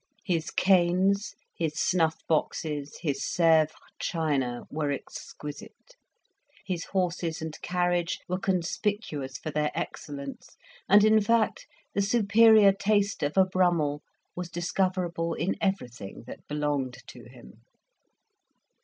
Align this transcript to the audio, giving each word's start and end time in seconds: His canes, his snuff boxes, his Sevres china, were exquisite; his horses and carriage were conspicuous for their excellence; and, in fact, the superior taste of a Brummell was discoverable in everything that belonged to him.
His 0.25 0.49
canes, 0.49 1.35
his 1.55 1.75
snuff 1.79 2.21
boxes, 2.27 2.97
his 3.03 3.23
Sevres 3.23 3.75
china, 3.99 4.63
were 4.71 4.91
exquisite; 4.91 5.95
his 6.65 6.85
horses 6.85 7.39
and 7.39 7.55
carriage 7.61 8.17
were 8.27 8.39
conspicuous 8.39 9.37
for 9.37 9.51
their 9.51 9.69
excellence; 9.75 10.57
and, 10.89 11.03
in 11.03 11.21
fact, 11.21 11.67
the 11.93 12.01
superior 12.01 12.71
taste 12.73 13.21
of 13.21 13.37
a 13.37 13.45
Brummell 13.45 14.01
was 14.35 14.49
discoverable 14.49 15.35
in 15.35 15.55
everything 15.61 16.23
that 16.25 16.47
belonged 16.47 16.97
to 17.09 17.25
him. 17.29 17.61